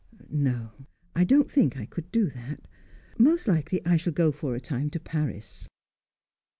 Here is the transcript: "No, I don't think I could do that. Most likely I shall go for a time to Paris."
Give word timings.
"No, 0.31 0.71
I 1.15 1.23
don't 1.23 1.51
think 1.51 1.77
I 1.77 1.85
could 1.85 2.11
do 2.11 2.27
that. 2.31 2.67
Most 3.19 3.47
likely 3.47 3.85
I 3.85 3.97
shall 3.97 4.13
go 4.13 4.31
for 4.31 4.55
a 4.55 4.59
time 4.59 4.89
to 4.89 4.99
Paris." 4.99 5.69